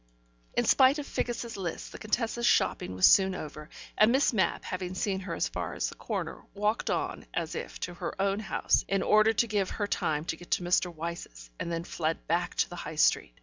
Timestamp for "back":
12.25-12.55